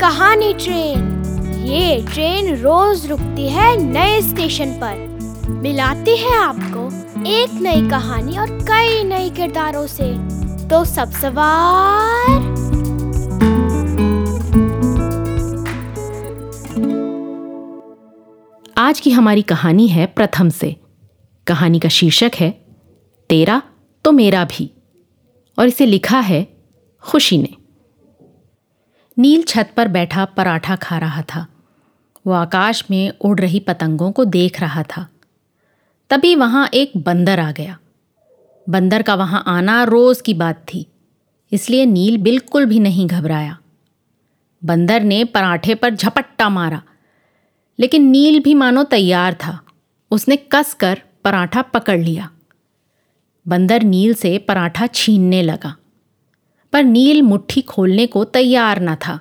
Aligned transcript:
कहानी 0.00 0.54
ट्रेन। 0.54 1.22
ये 1.66 2.06
ट्रेन 2.12 2.56
रोज 2.56 3.06
रुकती 3.06 3.48
है 3.48 3.76
नए 3.76 4.22
स्टेशन 4.22 4.66
पर। 4.66 5.18
मिलाती 5.50 6.16
है 6.16 6.36
आपको 6.36 6.88
एक 7.26 7.50
नई 7.52 7.90
कहानी 7.90 8.38
और 8.38 8.50
कई 8.50 9.04
नए 9.04 9.30
किरदारों 9.30 9.86
से। 9.86 10.14
तो 10.68 10.84
सब 10.84 11.10
सवार। 11.10 12.30
आज 18.78 19.00
की 19.00 19.10
हमारी 19.10 19.42
कहानी 19.42 19.88
है 19.88 20.06
प्रथम 20.06 20.48
से। 20.48 20.76
कहानी 21.46 21.78
का 21.78 21.88
शीर्षक 21.88 22.30
है, 22.36 22.50
तेरा 23.28 23.62
तो 24.04 24.12
मेरा 24.12 24.44
भी। 24.44 24.72
और 25.58 25.66
इसे 25.66 25.86
लिखा 25.86 26.20
है 26.20 26.48
खुशी 27.02 27.38
ने। 27.38 27.65
नील 29.16 29.42
छत 29.42 29.70
पर 29.76 29.88
बैठा 29.88 30.24
पराठा 30.26 30.76
खा 30.76 30.98
रहा 30.98 31.22
था। 31.22 31.46
वो 32.26 32.32
आकाश 32.32 32.84
में 32.90 33.12
उड़ 33.20 33.38
रही 33.40 33.60
पतंगों 33.60 34.10
को 34.12 34.24
देख 34.24 34.60
रहा 34.60 34.82
था। 34.82 35.06
तभी 36.10 36.34
वहाँ 36.34 36.68
एक 36.74 36.92
बंदर 36.96 37.40
आ 37.40 37.50
गया। 37.52 37.78
बंदर 38.66 39.02
का 39.02 39.14
वहाँ 39.14 39.42
आना 39.46 39.82
रोज 39.84 40.20
की 40.20 40.34
बात 40.34 40.64
थी, 40.68 40.86
इसलिए 41.52 41.86
नील 41.86 42.16
बिल्कुल 42.18 42.64
भी 42.64 42.80
नहीं 42.80 43.06
घबराया। 43.06 43.56
बंदर 44.62 45.02
ने 45.02 45.22
पराठे 45.24 45.74
पर 45.74 45.94
झपट्टा 45.94 46.48
मारा, 46.48 46.82
लेकिन 47.78 48.08
नील 48.10 48.40
भी 48.40 48.54
मानो 48.54 48.82
तैयार 48.84 49.34
था। 49.36 49.58
उसने 50.10 50.36
कस 50.52 50.74
कर 50.74 51.02
पराठा 51.24 51.62
पकड़ 51.62 51.98
लिया। 51.98 52.30
बंदर 53.46 53.82
नील 53.82 54.14
से 54.14 54.36
पराठा 54.38 54.86
छीनने 54.86 55.42
लगा। 55.42 55.74
पर 56.72 56.84
नील 56.84 57.22
मुट्ठी 57.22 57.62
खोलने 57.62 58.06
को 58.06 58.24
तैयार 58.24 58.80
न 58.80 58.94
था। 58.94 59.20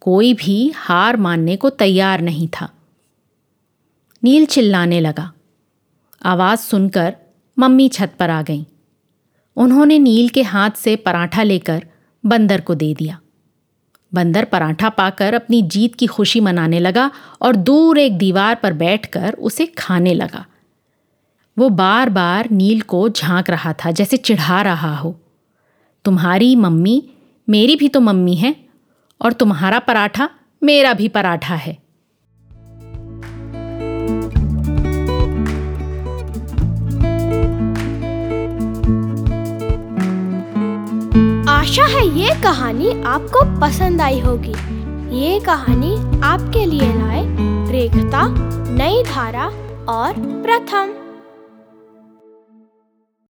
कोई 0.00 0.34
भी 0.34 0.72
हार 0.76 1.16
मानने 1.16 1.56
को 1.56 1.70
तैयार 1.70 2.20
नहीं 2.20 2.48
था। 2.48 2.70
नील 4.24 4.46
चिल्लाने 4.46 5.00
लगा। 5.00 5.32
आवाज़ 6.24 6.60
सुनकर 6.60 7.16
मम्मी 7.58 7.88
छत 7.88 8.12
पर 8.18 8.30
आ 8.30 8.42
गईं। 8.42 8.64
उन्होंने 9.56 9.98
नील 9.98 10.28
के 10.28 10.42
हाथ 10.42 10.70
से 10.70 10.96
पराठा 10.96 11.42
लेकर 11.42 11.86
बंदर 12.26 12.60
को 12.60 12.74
दे 12.74 12.94
दिया। 12.94 13.20
बंदर 14.14 14.44
पराठा 14.44 14.88
पाकर 14.88 15.34
अपनी 15.34 15.62
जीत 15.62 15.94
की 15.94 16.06
खुशी 16.06 16.40
मनाने 16.40 16.80
लगा 16.80 17.10
और 17.42 17.56
दूर 17.56 17.98
एक 17.98 18.18
दीवार 18.18 18.54
पर 18.54 18.72
बैठकर 18.72 19.34
उसे 19.34 19.66
खाने 19.66 20.14
लगा। 20.14 20.46
वो 21.58 21.68
बार 21.68 22.10
बार 22.10 22.50
नील 22.50 22.80
को 22.80 23.08
झाँक 23.08 23.50
रहा 23.50 23.72
था 23.72 23.90
जैसे 23.90 24.16
चिढ़ा 24.16 24.62
रहा 24.62 24.96
हो। 24.96 25.20
तुम्हारी 26.04 26.56
मम्मी 26.56 27.02
मेरी 27.48 27.76
भी 27.76 27.88
तो 27.88 28.00
मम्मी 28.00 28.34
है 28.34 28.54
और 29.20 29.32
तुम्हारा 29.32 29.78
पराठा 29.78 30.28
मेरा 30.62 30.92
भी 30.92 31.08
पराठा 31.08 31.54
है। 31.54 31.72
आशा 41.48 41.86
है 41.86 42.06
ये 42.18 42.34
कहानी 42.42 42.90
आपको 43.02 43.44
पसंद 43.60 44.00
आई 44.00 44.20
होगी। 44.20 44.54
ये 45.18 45.38
कहानी 45.40 45.94
आपके 46.22 46.64
लिए 46.66 46.92
लाए 46.94 47.24
रेखता, 47.72 48.26
नई 48.70 49.02
धारा 49.02 49.46
और 49.88 50.12
प्रथम। 50.42 51.07